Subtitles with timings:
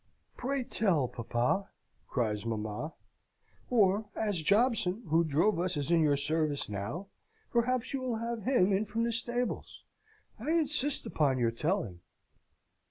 [0.35, 1.69] "Pray tell, papa!"
[2.07, 2.93] cries mamma:
[3.69, 7.05] "or, as Jobson, who drove us, is in your service now,
[7.51, 9.83] perhaps you will have him in from the stables!
[10.39, 11.99] I insist upon your telling!"